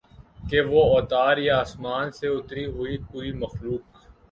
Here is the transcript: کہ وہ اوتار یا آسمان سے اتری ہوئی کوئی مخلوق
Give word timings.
کہ 0.49 0.59
وہ 0.61 0.81
اوتار 0.93 1.35
یا 1.37 1.57
آسمان 1.59 2.11
سے 2.11 2.27
اتری 2.29 2.65
ہوئی 2.67 2.97
کوئی 3.11 3.31
مخلوق 3.33 3.81